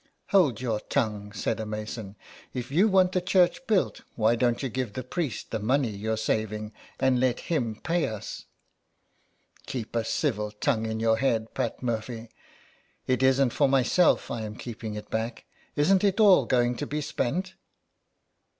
[0.31, 2.15] "Hold your tongue," said a mason.''
[2.55, 6.17] If you want the church built why don't you give the priest the money you're
[6.17, 8.45] saving, and let him pay us?
[8.85, 9.23] '*''
[9.67, 12.31] Keep a civil tongue in your head, Pat Murphy.
[13.05, 15.45] It isn't for myself I am keeping it back.
[15.75, 17.53] Isn't it all going to be spent